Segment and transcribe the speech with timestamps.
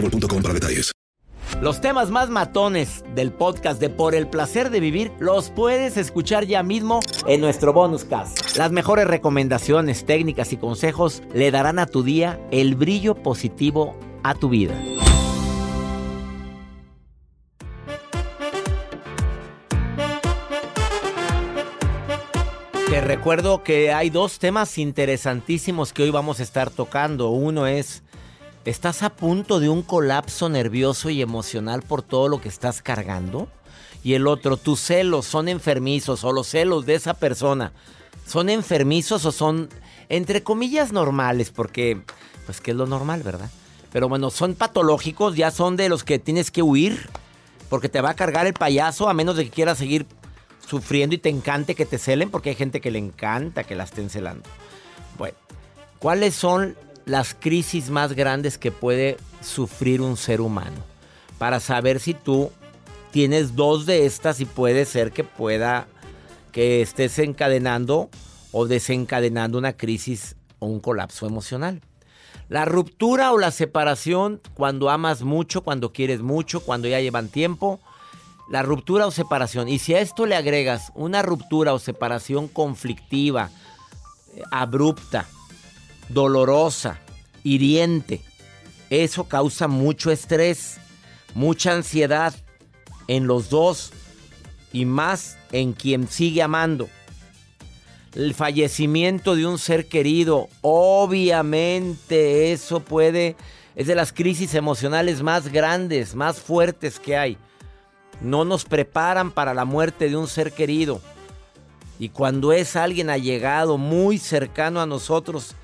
[0.00, 0.92] boostmobile.com para detalles.
[1.60, 6.44] Los temas más matones del podcast de Por el placer de vivir los puedes escuchar
[6.44, 8.56] ya mismo en nuestro bonus cast.
[8.56, 14.34] Las mejores recomendaciones, técnicas y consejos le darán a tu día el brillo positivo a
[14.34, 14.74] tu vida.
[22.96, 27.28] Te recuerdo que hay dos temas interesantísimos que hoy vamos a estar tocando.
[27.28, 28.02] Uno es,
[28.66, 33.48] ¿estás a punto de un colapso nervioso y emocional por todo lo que estás cargando?
[34.02, 37.72] Y el otro, ¿tus celos son enfermizos o los celos de esa persona
[38.26, 39.68] son enfermizos o son,
[40.08, 41.50] entre comillas, normales?
[41.50, 42.02] Porque,
[42.44, 43.50] pues, ¿qué es lo normal, verdad?
[43.92, 47.08] Pero bueno, son patológicos, ya son de los que tienes que huir
[47.68, 50.06] porque te va a cargar el payaso a menos de que quieras seguir
[50.68, 53.84] sufriendo y te encante que te celen, porque hay gente que le encanta que la
[53.84, 54.48] estén celando.
[55.18, 55.36] Bueno,
[55.98, 60.84] ¿cuáles son las crisis más grandes que puede sufrir un ser humano?
[61.38, 62.50] Para saber si tú
[63.12, 65.86] tienes dos de estas y puede ser que pueda
[66.52, 68.10] que estés encadenando
[68.52, 71.80] o desencadenando una crisis o un colapso emocional.
[72.48, 77.80] La ruptura o la separación cuando amas mucho, cuando quieres mucho, cuando ya llevan tiempo
[78.48, 79.68] la ruptura o separación.
[79.68, 83.50] Y si a esto le agregas una ruptura o separación conflictiva,
[84.34, 85.26] eh, abrupta,
[86.08, 87.00] dolorosa,
[87.42, 88.20] hiriente,
[88.90, 90.78] eso causa mucho estrés,
[91.34, 92.34] mucha ansiedad
[93.08, 93.92] en los dos
[94.72, 96.88] y más en quien sigue amando.
[98.14, 103.36] El fallecimiento de un ser querido, obviamente eso puede,
[103.74, 107.38] es de las crisis emocionales más grandes, más fuertes que hay
[108.20, 111.00] no nos preparan para la muerte de un ser querido.
[111.98, 115.54] Y cuando es alguien allegado, muy cercano a nosotros,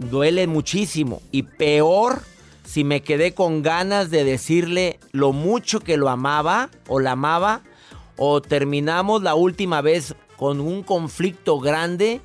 [0.00, 1.22] duele muchísimo.
[1.30, 2.22] Y peor
[2.64, 7.62] si me quedé con ganas de decirle lo mucho que lo amaba o la amaba,
[8.16, 12.20] o terminamos la última vez con un conflicto grande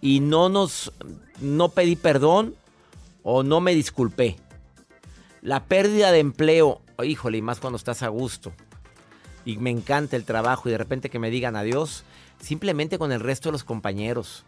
[0.00, 0.92] y no nos
[1.40, 2.54] no pedí perdón
[3.22, 4.36] o no me disculpé.
[5.40, 8.52] La pérdida de empleo híjole, y más cuando estás a gusto.
[9.44, 12.04] Y me encanta el trabajo y de repente que me digan adiós,
[12.40, 14.44] simplemente con el resto de los compañeros.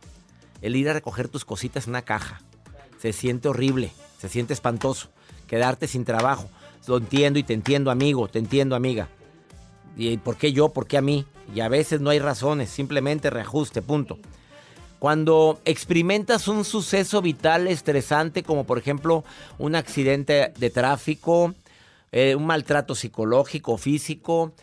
[0.62, 2.40] El ir a recoger tus cositas en una caja.
[3.04, 5.10] Se siente horrible, se siente espantoso.
[5.46, 6.48] Quedarte sin trabajo.
[6.86, 9.08] Lo entiendo y te entiendo, amigo, te entiendo, amiga.
[9.94, 10.70] ¿Y por qué yo?
[10.70, 11.26] ¿Por qué a mí?
[11.54, 14.18] Y a veces no hay razones, simplemente reajuste, punto.
[15.00, 19.22] Cuando experimentas un suceso vital estresante, como por ejemplo
[19.58, 21.52] un accidente de tráfico,
[22.10, 24.54] eh, un maltrato psicológico, físico.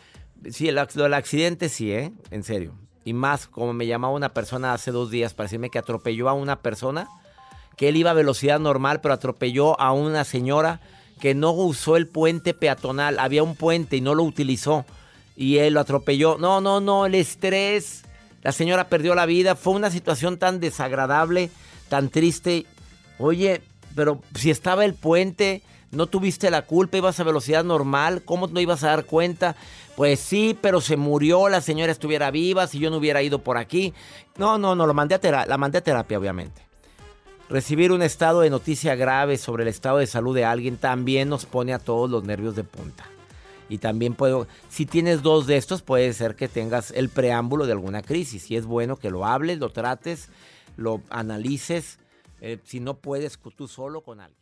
[0.50, 2.12] Sí, el, el accidente sí, ¿eh?
[2.32, 2.74] En serio.
[3.04, 6.32] Y más, como me llamaba una persona hace dos días para decirme que atropelló a
[6.32, 7.08] una persona,
[7.76, 10.80] que él iba a velocidad normal, pero atropelló a una señora
[11.20, 13.18] que no usó el puente peatonal.
[13.18, 14.84] Había un puente y no lo utilizó.
[15.36, 16.36] Y él lo atropelló.
[16.38, 18.02] No, no, no, el estrés.
[18.42, 19.54] La señora perdió la vida.
[19.54, 21.50] Fue una situación tan desagradable,
[21.88, 22.66] tan triste.
[23.18, 23.62] Oye,
[23.94, 25.62] pero si estaba el puente,
[25.92, 29.54] no tuviste la culpa, ibas a velocidad normal, ¿cómo no ibas a dar cuenta?
[29.94, 33.58] Pues sí, pero se murió, la señora estuviera viva, si yo no hubiera ido por
[33.58, 33.92] aquí.
[34.38, 36.71] No, no, no, lo mandé a la mandé a terapia, obviamente.
[37.52, 41.44] Recibir un estado de noticia grave sobre el estado de salud de alguien también nos
[41.44, 43.04] pone a todos los nervios de punta.
[43.68, 47.72] Y también puedo, si tienes dos de estos, puede ser que tengas el preámbulo de
[47.72, 48.50] alguna crisis.
[48.50, 50.30] Y es bueno que lo hables, lo trates,
[50.78, 51.98] lo analices.
[52.40, 54.41] Eh, si no puedes tú solo con alguien.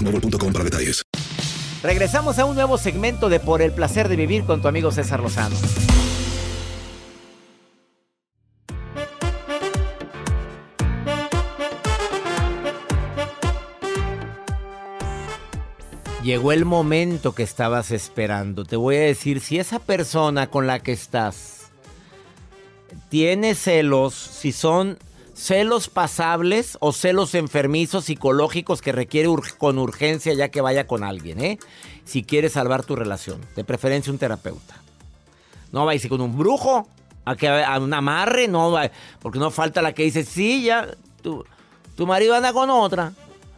[0.00, 1.02] boostmobile.com para detalles.
[1.82, 5.20] Regresamos a un nuevo segmento de Por el placer de vivir con tu amigo César
[5.20, 5.56] Lozano.
[16.22, 18.64] Llegó el momento que estabas esperando.
[18.64, 21.70] Te voy a decir, si esa persona con la que estás
[23.08, 24.98] tiene celos, si son
[25.40, 31.40] celos pasables o celos enfermizos psicológicos que requiere con urgencia ya que vaya con alguien,
[31.40, 31.58] ¿eh?
[32.04, 34.76] Si quieres salvar tu relación, de preferencia un terapeuta.
[35.72, 36.86] No vayas con un brujo,
[37.24, 38.74] a, que, a un amarre, no,
[39.20, 40.88] porque no falta la que dice, sí, ya,
[41.22, 41.44] tu,
[41.96, 43.12] tu marido anda con otra.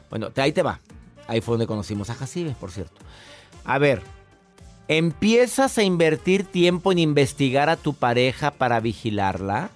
[0.09, 0.79] Bueno, ahí te va.
[1.27, 3.01] Ahí fue donde conocimos a Jacibe, por cierto.
[3.65, 4.03] A ver,
[4.87, 9.71] ¿empiezas a invertir tiempo en investigar a tu pareja para vigilarla?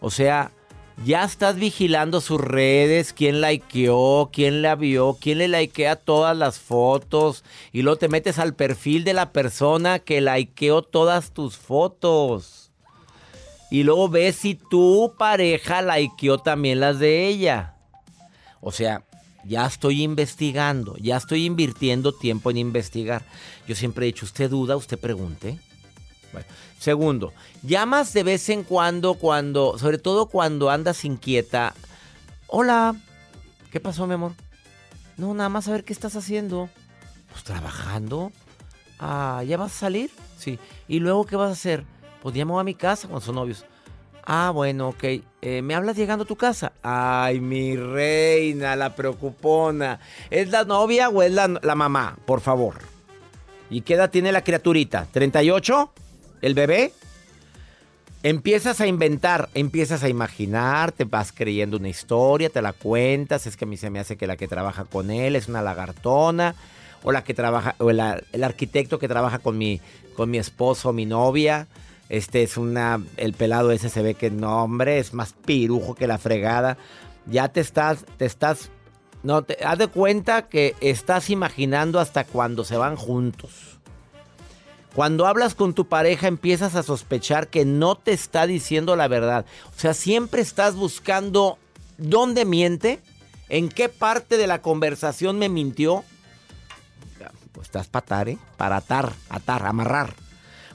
[0.00, 0.52] O sea,
[1.04, 6.58] ya estás vigilando sus redes, quién likeó, quién la vio, quién le likea todas las
[6.58, 7.42] fotos.
[7.72, 12.70] Y luego te metes al perfil de la persona que likeó todas tus fotos.
[13.70, 17.74] Y luego ves si tu pareja likeó también las de ella.
[18.60, 19.02] O sea,
[19.44, 23.24] ya estoy investigando, ya estoy invirtiendo tiempo en investigar.
[23.66, 25.58] Yo siempre he dicho, usted duda, usted pregunte.
[26.80, 31.74] Segundo, llamas de vez en cuando, cuando, sobre todo cuando andas inquieta.
[32.46, 32.96] Hola,
[33.70, 34.32] ¿qué pasó, mi amor?
[35.18, 36.70] No, nada más a ver qué estás haciendo.
[37.30, 38.32] Pues trabajando.
[38.98, 40.10] Ah, ¿ya vas a salir?
[40.38, 40.58] Sí.
[40.88, 41.84] ¿Y luego qué vas a hacer?
[42.22, 43.66] Pues llamo a mi casa con sus novios.
[44.24, 45.04] Ah, bueno, ok.
[45.42, 46.72] Eh, ¿Me hablas llegando a tu casa?
[46.82, 50.00] Ay, mi reina, la preocupona.
[50.30, 52.16] ¿Es la novia o es la, la mamá?
[52.24, 52.76] Por favor.
[53.68, 55.06] ¿Y qué edad tiene la criaturita?
[55.12, 55.90] ¿38?
[56.42, 56.92] ¿El bebé?
[58.22, 63.56] Empiezas a inventar, empiezas a imaginar, te vas creyendo una historia, te la cuentas, es
[63.56, 66.54] que a mí se me hace que la que trabaja con él es una lagartona,
[67.02, 68.00] o la que trabaja, o el,
[68.32, 69.80] el arquitecto que trabaja con mi,
[70.14, 71.66] con mi esposo mi novia.
[72.10, 73.00] Este es una.
[73.16, 76.76] El pelado ese se ve que no, hombre, es más pirujo que la fregada.
[77.26, 78.04] Ya te estás.
[78.18, 78.70] Te estás.
[79.22, 83.79] No, te haz de cuenta que estás imaginando hasta cuando se van juntos.
[84.94, 89.46] Cuando hablas con tu pareja empiezas a sospechar que no te está diciendo la verdad.
[89.76, 91.58] O sea, siempre estás buscando
[91.96, 93.00] dónde miente,
[93.48, 96.04] en qué parte de la conversación me mintió.
[97.52, 98.38] Pues estás para atar, ¿eh?
[98.56, 100.14] Para atar, atar, amarrar.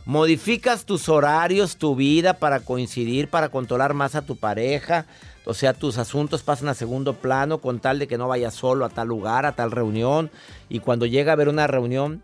[0.06, 5.06] Modificas tus horarios, tu vida para coincidir, para controlar más a tu pareja.
[5.46, 8.86] O sea, tus asuntos pasan a segundo plano con tal de que no vayas solo
[8.86, 10.30] a tal lugar, a tal reunión.
[10.70, 12.24] Y cuando llega a haber una reunión,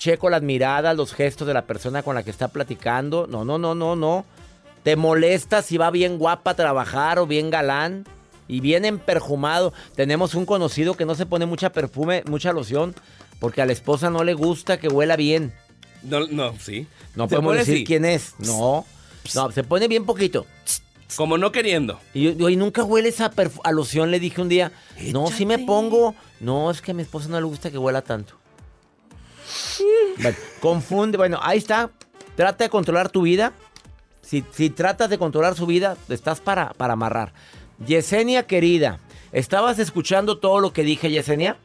[0.00, 3.28] checo las miradas, los gestos de la persona con la que está platicando.
[3.28, 4.24] No, no, no, no, no.
[4.82, 8.06] Te molesta si va bien guapa a trabajar o bien galán
[8.48, 9.72] y bien emperjumado.
[9.94, 12.94] Tenemos un conocido que no se pone mucha perfume, mucha loción,
[13.38, 15.52] porque a la esposa no le gusta que huela bien.
[16.02, 16.86] No, no, sí.
[17.14, 18.34] No podemos decir quién es.
[18.38, 18.86] No.
[19.34, 20.46] No, se pone bien poquito.
[21.14, 22.00] Como no queriendo.
[22.14, 23.30] Y yo, y nunca huele esa
[23.64, 24.72] a loción, le dije un día.
[25.12, 26.14] No, si me pongo.
[26.40, 28.39] No, es que a mi esposa no le gusta que huela tanto.
[30.60, 31.18] Confunde.
[31.18, 31.90] Bueno, ahí está.
[32.36, 33.52] Trata de controlar tu vida.
[34.22, 37.32] Si, si tratas de controlar su vida, estás para, para amarrar.
[37.84, 39.00] Yesenia, querida,
[39.32, 41.56] ¿estabas escuchando todo lo que dije, Yesenia?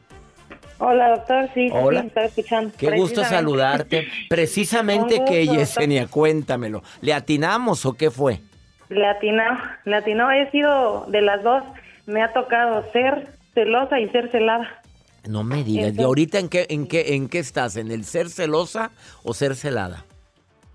[0.78, 1.48] Hola, doctor.
[1.54, 2.02] Sí, Hola.
[2.02, 2.72] sí, estaba escuchando.
[2.76, 4.08] Qué gusto saludarte.
[4.28, 6.82] Precisamente que Yesenia, cuéntamelo.
[7.00, 8.40] ¿Le atinamos o qué fue?
[8.88, 10.30] Le atinó.
[10.30, 11.62] He sido de las dos.
[12.06, 14.82] Me ha tocado ser celosa y ser celada.
[15.28, 15.94] No me digas.
[15.96, 17.76] ¿Y ahorita en qué, en qué, en qué estás?
[17.76, 18.90] ¿En el ser celosa
[19.24, 20.04] o ser celada?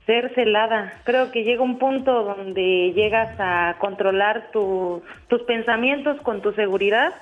[0.05, 0.93] Ser celada.
[1.03, 7.13] Creo que llega un punto donde llegas a controlar tu- tus pensamientos con tu seguridad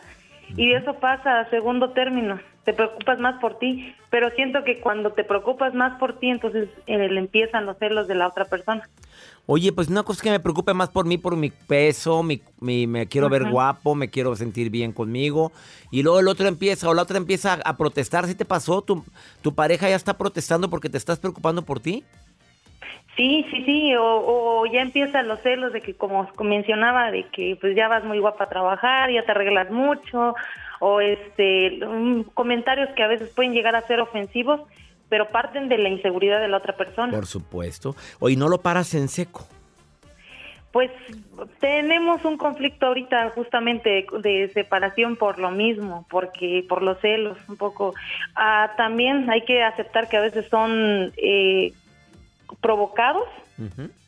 [0.58, 2.40] y eso pasa a segundo término.
[2.66, 6.70] te preocupas más por ti, pero siento que cuando te preocupas más por ti, entonces
[6.86, 8.88] eh, le empiezan los celos de la otra persona.
[9.52, 12.86] Oye, pues una cosa que me preocupe más por mí, por mi peso, mi, mi-
[12.86, 15.52] me quiero ver guapo, me quiero sentir bien conmigo.
[15.90, 18.28] Y luego el otro empieza, o la otra empieza a, a protestar.
[18.28, 18.84] ¿Sí te pasó?
[18.84, 19.04] ¿Tu,
[19.42, 22.04] ¿Tu pareja ya está protestando porque te estás preocupando por ti?
[23.18, 24.04] Sí, sí, sí, o,
[24.62, 28.20] o ya empiezan los celos de que, como mencionaba, de que pues ya vas muy
[28.20, 30.36] guapa a trabajar, ya te arreglas mucho,
[30.80, 34.62] o este mm, comentarios que a veces pueden llegar a ser ofensivos,
[35.10, 37.12] pero parten de la inseguridad de la otra persona.
[37.12, 37.96] Por supuesto.
[38.20, 39.48] Oye, no lo paras en seco.
[40.72, 40.92] Pues
[41.60, 47.58] tenemos un conflicto ahorita justamente de separación por lo mismo, porque por los celos un
[47.58, 47.96] poco.
[48.36, 51.74] Ah, también hay que aceptar que a veces son eh,
[52.62, 53.28] provocados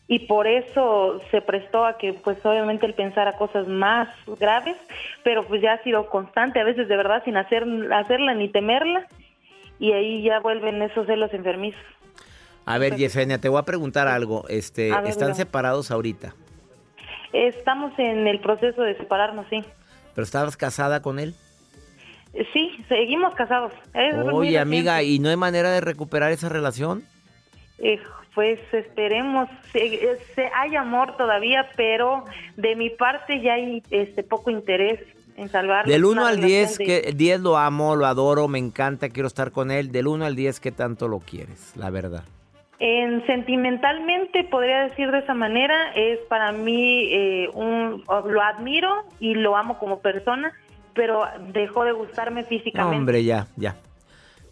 [0.08, 4.08] y por eso se prestó a que pues obviamente él pensara cosas más
[4.40, 4.78] graves,
[5.24, 9.08] pero pues ya ha sido constante, a veces de verdad sin hacer hacerla ni temerla
[9.82, 11.82] y ahí ya vuelven esos celos enfermizos.
[12.66, 14.46] A ver, Yesenia, te voy a preguntar algo.
[14.48, 16.36] Este, ver, ¿Están separados ahorita?
[17.34, 19.64] Estamos en el proceso de separarnos, sí.
[20.14, 21.34] ¿Pero estabas casada con él?
[22.54, 23.74] Sí, seguimos casados.
[23.94, 25.02] Es Oye, amiga.
[25.04, 27.04] ¿y no hay manera de recuperar esa relación?
[27.80, 28.00] Eh,
[28.36, 32.24] pues esperemos, se- se- hay amor todavía, pero
[32.56, 35.00] de mi parte ya hay este poco interés
[35.42, 35.86] en salvar.
[35.86, 39.10] Del 1 una al 10, relación de- que 10 lo amo, lo adoro, me encanta,
[39.10, 39.92] quiero estar con él.
[39.92, 41.74] Del 1 al 10, ¿qué tanto lo quieres?
[41.76, 42.24] La verdad.
[42.80, 49.36] En sentimentalmente podría decir de esa manera, es para mí eh, un, lo admiro y
[49.36, 50.52] lo amo como persona,
[50.96, 51.22] pero
[51.54, 52.98] dejó de gustarme No, físicamente.
[52.98, 53.76] hombre, ya, ya.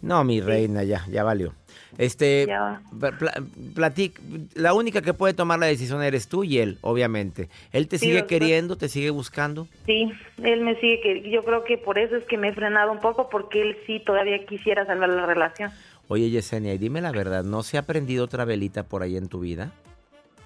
[0.01, 1.53] No, mi reina, ya, ya valió.
[1.97, 2.81] Este, Ya.
[2.99, 3.33] pla- pla-
[3.75, 4.17] platic-
[4.55, 7.49] la única que puede tomar la decisión eres tú y él, obviamente.
[7.73, 9.67] Él te Sí, sigue queriendo, te sigue buscando.
[9.85, 10.09] Sí,
[10.41, 12.99] él me sigue que yo creo que por eso es que me he frenado un
[12.99, 15.71] poco porque él sí todavía quisiera salvar la relación.
[16.07, 19.27] Oye, Yesenia, y dime la verdad, ¿no se ha prendido otra velita por ahí en
[19.27, 19.71] tu vida?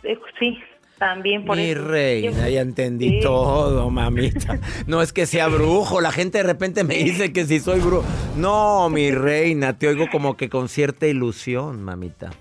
[0.04, 0.58] Eh, sí,
[1.08, 1.84] también por Mi eso.
[1.86, 3.20] reina, ya entendí Sí.
[3.22, 4.60] todo, mamita.
[4.88, 8.04] No es que sea brujo, la gente de repente me dice que si soy brujo.
[8.38, 12.32] No, mi reina, te oigo como que con cierta ilusión, mamita.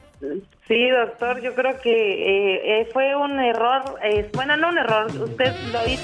[0.68, 5.06] Sí, doctor, yo creo que eh, eh, fue un error, eh, bueno, no un error,
[5.06, 5.98] usted lo eh,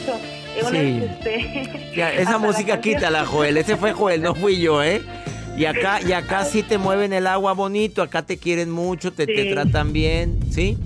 [0.64, 1.02] un- Sí.
[1.08, 3.56] este, Ya, esa la música canción- quítala, Joel.
[3.56, 5.00] Ese fue Joel, no fui yo, ¿eh?
[5.56, 9.26] Y acá, y acá sí te mueven el agua bonito, acá te quieren mucho, te,
[9.26, 10.76] te tratan bien, ¿sí?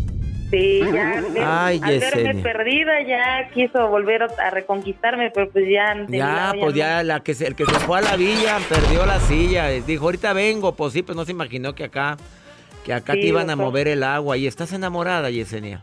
[0.52, 1.25] Sí, ya,
[1.64, 5.97] Ay, al verme perdida ya quiso volver a reconquistarme, pero pues ya...
[6.09, 6.78] Ya, pues no.
[6.78, 9.68] ya la que se, el que se fue a la villa perdió la silla.
[9.68, 12.18] Dijo, ahorita vengo, pues sí, pues no se imaginó que acá,
[12.85, 14.37] que acá Sí, te iban a mover el agua.
[14.37, 15.82] Y estás enamorada, Yesenia.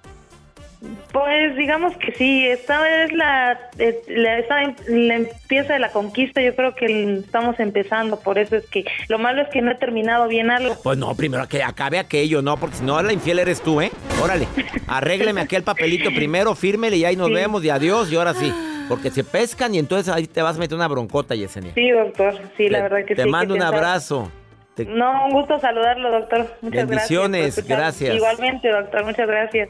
[1.11, 5.89] Pues digamos que sí, esta es la, eh, la, esta em- la empieza de la
[5.91, 9.71] conquista, yo creo que estamos empezando, por eso es que lo malo es que no
[9.71, 10.77] he terminado bien algo.
[10.81, 13.91] Pues no, primero que acabe aquello, no, porque si no, la infiel eres tú, ¿eh?
[14.23, 14.47] Órale,
[14.87, 17.33] arrégleme aquel papelito primero, fírmele y ahí nos Sí.
[17.33, 18.53] vemos y adiós y ahora sí.
[18.87, 21.73] Porque se pescan y entonces ahí te vas a meter una broncota, Yesenia.
[21.75, 23.27] Sí, doctor, sí, la Te- verdad que Te sí.
[23.27, 24.31] hay mando un abrazo.
[24.75, 26.55] Te- No, un gusto saludarlo, doctor.
[26.61, 27.67] Muchas Bendiciones, gracias.
[27.67, 28.15] gracias.
[28.15, 29.69] Igualmente, doctor, muchas gracias.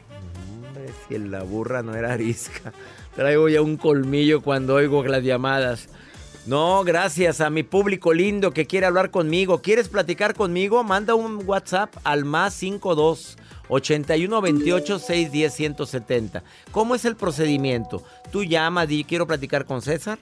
[1.08, 2.72] Si la burra no era arisca.
[3.14, 5.88] Traigo ya un colmillo cuando oigo las llamadas.
[6.46, 9.60] No, gracias a mi público lindo que quiere hablar conmigo.
[9.60, 10.82] ¿Quieres platicar conmigo?
[10.82, 13.36] Manda un WhatsApp al más 52
[13.68, 16.42] 81 28 610 170.
[16.72, 18.02] ¿Cómo es el procedimiento?
[18.32, 20.18] Tú llamas, di quiero platicar con César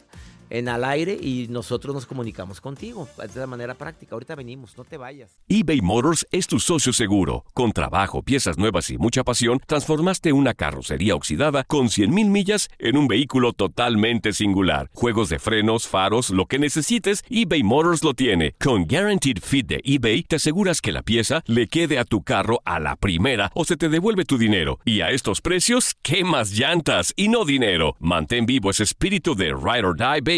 [0.50, 3.08] en al aire y nosotros nos comunicamos contigo.
[3.16, 4.14] De la manera práctica.
[4.14, 5.38] Ahorita venimos, no te vayas.
[5.48, 7.44] eBay Motors es tu socio seguro.
[7.54, 12.96] Con trabajo, piezas nuevas y mucha pasión, transformaste una carrocería oxidada con 100.000 millas en
[12.96, 14.90] un vehículo totalmente singular.
[14.94, 18.54] Juegos de frenos, faros, lo que necesites, eBay Motors lo tiene.
[18.58, 22.60] Con Guaranteed Fit de eBay, te aseguras que la pieza le quede a tu carro
[22.64, 24.80] a la primera o se te devuelve tu dinero.
[24.84, 27.96] Y a estos precios, ¿qué más llantas y no dinero?
[28.00, 30.37] Mantén vivo ese espíritu de Ride or Die Baby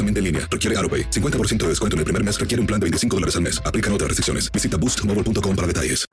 [0.01, 1.09] solamente en línea, requiere AroPay.
[1.11, 3.61] 50% de descuento en el primer mes requiere un plan de 25 dólares al mes.
[3.63, 4.51] Aplican otras restricciones.
[4.51, 6.05] Visita boostmobile.com para detalles.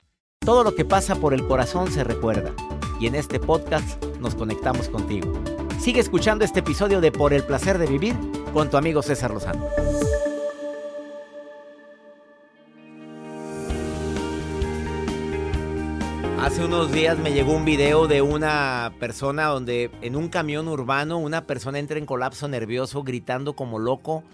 [0.44, 2.54] Todo lo que pasa por el corazón se recuerda.
[3.00, 5.32] Y en este podcast nos conectamos contigo.
[5.80, 8.14] Sigue escuchando este episodio de Por el placer de vivir
[8.52, 9.68] con tu amigo César Lozano.
[16.48, 21.18] Hace unos días me llegó un video de una persona donde en un camión urbano
[21.18, 24.24] una persona entra en colapso nervioso gritando como loco.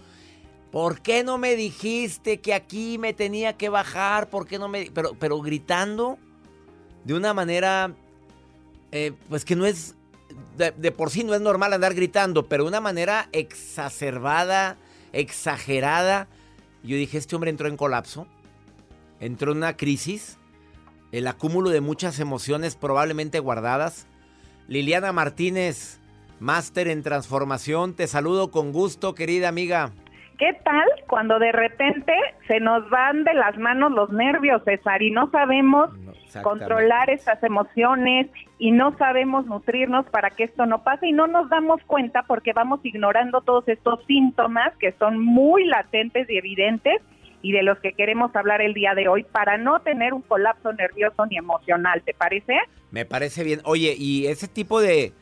[0.71, 4.29] ¿Por qué no me dijiste que aquí me tenía que bajar?
[4.29, 4.89] ¿Por qué no me...?
[4.93, 6.17] Pero, pero gritando
[7.03, 7.93] de una manera,
[8.93, 9.95] eh, pues que no es...
[10.55, 14.77] De, de por sí no es normal andar gritando, pero de una manera exacerbada,
[15.11, 16.29] exagerada.
[16.81, 18.25] Yo dije, este hombre entró en colapso,
[19.19, 20.37] entró en una crisis
[21.17, 24.05] el acúmulo de muchas emociones probablemente guardadas.
[24.67, 26.01] Liliana Martínez,
[26.41, 29.91] máster en transformación, te saludo con gusto, querida amiga.
[30.37, 32.11] ¿Qué tal cuando de repente
[32.47, 37.41] se nos van de las manos los nervios, César, y no sabemos No, controlar estas
[37.43, 38.27] emociones
[38.59, 42.51] y no sabemos nutrirnos para que esto no pase y no nos damos cuenta porque
[42.51, 47.01] vamos ignorando todos estos síntomas que son muy latentes y evidentes
[47.45, 50.73] y de los que queremos hablar el día de hoy para no tener un colapso
[50.73, 52.55] nervioso ni emocional, ¿te parece?
[52.89, 53.61] Me parece bien.
[53.65, 55.13] Oye, y ese tipo de,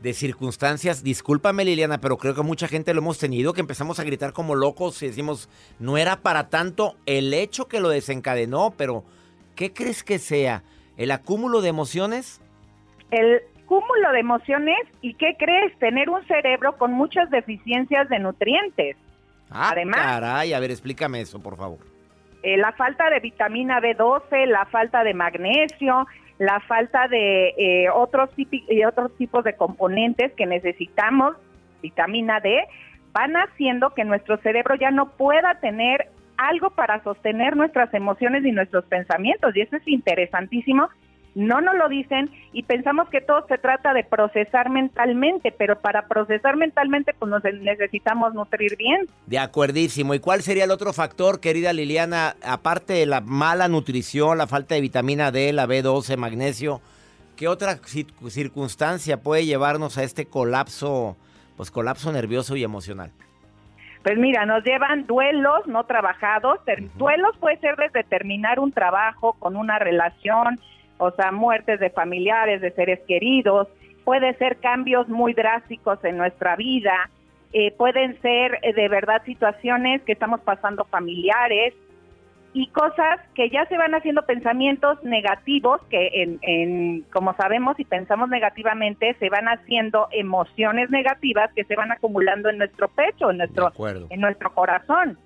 [0.00, 4.02] de circunstancias, discúlpame Liliana, pero creo que mucha gente lo hemos tenido, que empezamos a
[4.02, 9.04] gritar como locos y decimos, no era para tanto el hecho que lo desencadenó, pero
[9.54, 10.64] ¿qué crees que sea?
[10.96, 12.40] ¿El acúmulo de emociones?
[13.12, 15.78] El cúmulo de emociones y ¿qué crees?
[15.78, 18.96] Tener un cerebro con muchas deficiencias de nutrientes.
[19.54, 21.78] Ah, Además- caray, a ver, explícame eso, por favor.
[22.42, 26.06] Eh, la falta de vitamina B12, la falta de magnesio,
[26.38, 31.36] la falta de eh, otros, y otros tipos de componentes que necesitamos,
[31.82, 32.64] vitamina D,
[33.12, 38.50] van haciendo que nuestro cerebro ya no pueda tener algo para sostener nuestras emociones y
[38.52, 39.54] nuestros pensamientos.
[39.54, 40.88] Y eso es interesantísimo.
[41.34, 46.06] No nos lo dicen y pensamos que todo se trata de procesar mentalmente, pero para
[46.06, 49.06] procesar mentalmente pues nos necesitamos nutrir bien.
[49.26, 50.12] De acuerdísimo.
[50.14, 54.74] ¿Y cuál sería el otro factor, querida Liliana, aparte de la mala nutrición, la falta
[54.74, 56.80] de vitamina D, la B12, magnesio?
[57.36, 61.16] ¿Qué otra cir- circunstancia puede llevarnos a este colapso,
[61.56, 63.10] pues colapso nervioso y emocional?
[64.02, 66.58] Pues mira, nos llevan duelos no trabajados.
[66.96, 70.60] Duelos puede ser desde terminar un trabajo con una relación,
[71.02, 73.68] o sea, muertes de familiares, de seres queridos.
[74.04, 77.10] Puede ser cambios muy drásticos en nuestra vida.
[77.52, 81.74] eh, pueden ser eh, de verdad situaciones que estamos pasando familiares
[82.54, 87.84] y cosas que ya se van haciendo pensamientos negativos que en, en como sabemos y
[87.84, 93.38] pensamos negativamente se van haciendo emociones negativas que se van acumulando en nuestro pecho en
[93.38, 93.72] nuestro
[94.10, 95.18] en nuestro corazón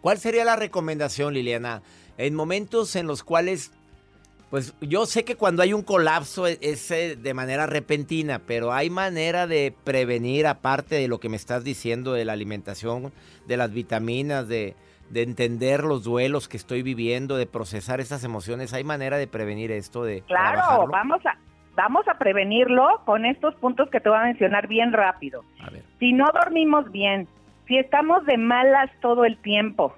[0.00, 1.82] ¿Cuál sería la recomendación, Liliana?
[2.16, 3.72] En momentos en los cuales,
[4.50, 8.90] pues yo sé que cuando hay un colapso e- es, de manera repentina, pero hay
[8.90, 13.12] manera de prevenir, aparte de lo que me estás diciendo de la alimentación,
[13.46, 14.74] de las vitaminas, de,
[15.08, 18.74] de entender los duelos que estoy viviendo, de procesar esas emociones.
[18.74, 20.02] ¿Hay manera de prevenir esto?
[20.02, 21.38] De claro vamos a
[21.76, 25.84] vamos a prevenirlo con estos puntos que te voy a mencionar bien rápido A ver.
[25.98, 27.28] si no dormimos bien,
[27.66, 29.94] si estamos de malas todo el tiempo,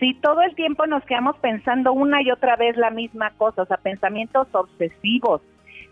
[0.00, 3.66] si todo el tiempo nos quedamos pensando una y otra vez la misma cosa, o
[3.66, 5.42] sea, pensamientos obsesivos,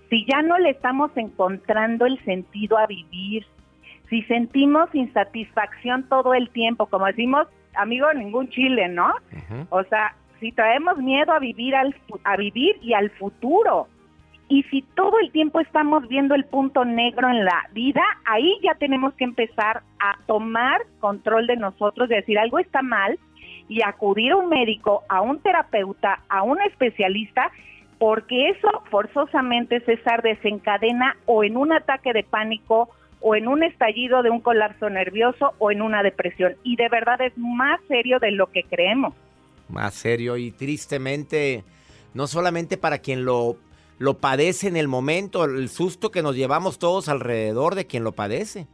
[0.09, 3.47] si ya no le estamos encontrando el sentido a vivir,
[4.09, 9.13] si sentimos insatisfacción todo el tiempo, como decimos, amigo, ningún chile, ¿no?
[9.69, 11.95] O sea, si traemos miedo a vivir al
[12.25, 13.89] a vivir y al futuro.
[14.49, 18.75] Y si todo el tiempo estamos viendo el punto negro en la vida, ahí ya
[18.77, 23.19] tenemos que empezar a tomar control de nosotros, de decir algo está mal
[23.69, 27.51] y acudir a un médico, a un terapeuta, a un especialista,
[27.99, 32.89] porque eso forzosamente, César, desencadena o en un ataque de pánico
[33.21, 36.57] o en un estallido de un colapso nervioso o en una depresión.
[36.63, 39.15] Y de verdad es más serio de lo que creemos.
[39.69, 41.65] Más serio y tristemente,
[42.15, 43.57] no solamente para quien lo,
[43.99, 48.13] lo padece en el momento, el susto que nos llevamos todos alrededor de quien lo
[48.13, 48.67] padece.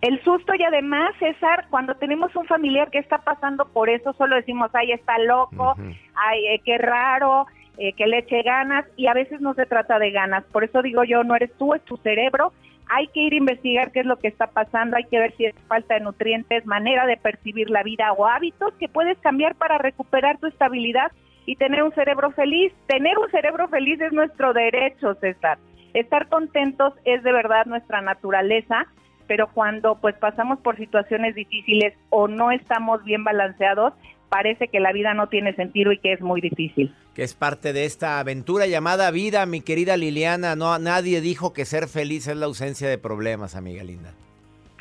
[0.00, 4.36] El susto y además, César, cuando tenemos un familiar que está pasando por eso, solo
[4.36, 5.74] decimos, ay, está loco,
[6.14, 9.98] ay, eh, qué raro, eh, que le eche ganas, y a veces no se trata
[9.98, 10.44] de ganas.
[10.44, 12.52] Por eso digo yo, no eres tú, es tu cerebro.
[12.88, 15.44] Hay que ir a investigar qué es lo que está pasando, hay que ver si
[15.44, 19.78] es falta de nutrientes, manera de percibir la vida o hábitos que puedes cambiar para
[19.78, 21.12] recuperar tu estabilidad
[21.44, 22.72] y tener un cerebro feliz.
[22.86, 25.58] Tener un cerebro feliz es nuestro derecho, César.
[25.92, 28.86] Estar contentos es de verdad nuestra naturaleza
[29.30, 33.92] pero cuando pues pasamos por situaciones difíciles o no estamos bien balanceados,
[34.28, 36.92] parece que la vida no tiene sentido y que es muy difícil.
[37.14, 40.56] que es parte de esta aventura llamada vida, mi querida Liliana.
[40.56, 44.14] No, nadie dijo que ser feliz es la ausencia de problemas, amiga linda.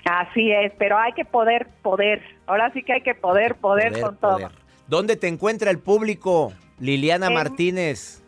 [0.05, 2.23] Así es, pero hay que poder, poder.
[2.47, 4.49] Ahora sí que hay que poder, poder, con todo.
[4.87, 8.18] ¿Dónde te encuentra el público, Liliana En- Martínez?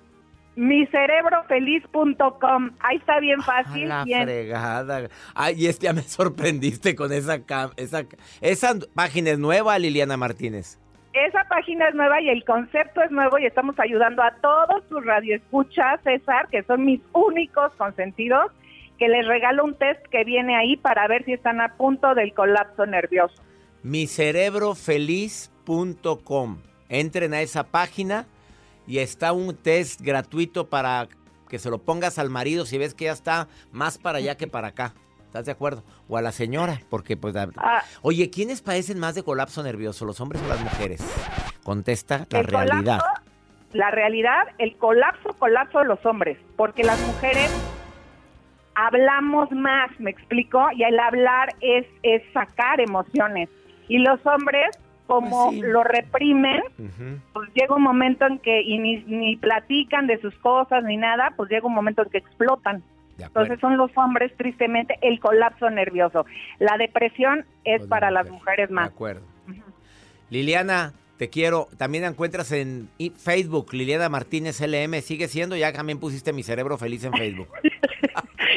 [0.55, 2.71] micerebrofeliz.com.
[2.79, 3.87] Ahí está bien fácil.
[3.87, 4.23] la bien.
[4.23, 5.07] fregada.
[5.33, 7.39] Ay, y este ya me sorprendiste con esa,
[7.77, 8.05] esa
[8.41, 10.77] esa página es nueva, Liliana Martínez.
[11.13, 15.05] Esa página es nueva y el concepto es nuevo y estamos ayudando a todos tus
[15.05, 18.49] radioescuchas, César, que son mis únicos consentidos,
[18.97, 22.33] que les regalo un test que viene ahí para ver si están a punto del
[22.33, 23.35] colapso nervioso.
[23.83, 26.61] micerebrofeliz.com.
[26.87, 28.25] Entren a esa página
[28.87, 31.07] y está un test gratuito para
[31.49, 34.47] que se lo pongas al marido si ves que ya está más para allá que
[34.47, 34.93] para acá.
[35.25, 35.83] ¿Estás de acuerdo?
[36.09, 37.33] O a la señora, porque pues...
[37.33, 41.01] la- Ah, Oye, ¿quiénes padecen más de colapso nervioso, los hombres o las mujeres?
[41.63, 42.99] Contesta la colapso, realidad.
[43.71, 47.49] la realidad, el colapso, colapso de los hombres, porque las mujeres
[48.75, 53.49] hablamos más, me explico, y el hablar es, es sacar emociones.
[53.87, 54.77] Y los hombres,
[55.13, 55.61] como Pues sí.
[55.67, 56.61] lo reprimen,
[57.33, 61.33] pues llega un momento en que y ni, ni platican de sus cosas ni nada,
[61.35, 62.83] pues llega un momento en que explotan.
[63.17, 63.25] De.
[63.25, 66.25] Entonces son los hombres tristemente el colapso nervioso.
[66.59, 68.39] La depresión es Pues para las mujer.
[68.39, 68.89] mujeres De más.
[68.89, 69.21] acuerdo.
[70.29, 71.67] Liliana, te quiero.
[71.77, 75.01] También la encuentras en Facebook, Liliana Martínez LM.
[75.01, 77.49] Sigue siendo, ya también pusiste mi cerebro feliz en Facebook.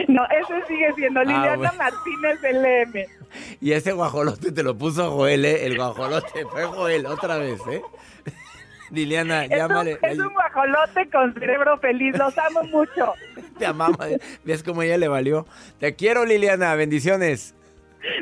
[0.08, 1.72] No, eso sigue siendo Liliana Ah, bueno.
[1.78, 3.23] Martínez LM.
[3.60, 5.66] Y ese guajolote te lo puso Joel, ¿eh?
[5.66, 7.82] El guajolote fue Joel otra vez, ¿eh?
[8.90, 9.98] Liliana, Es un, llámale.
[10.02, 13.14] es un guajolote con cerebro feliz, los amo mucho.
[13.58, 13.98] Te amamos.
[14.44, 15.46] ¿Ves cómo ella le valió?
[15.78, 16.74] Te quiero, Liliana.
[16.74, 17.54] Bendiciones.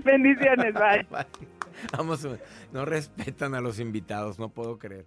[0.05, 0.73] Bendiciones,
[1.11, 1.27] bye.
[1.97, 2.27] Vamos,
[2.73, 5.07] no respetan a los invitados, no puedo creer.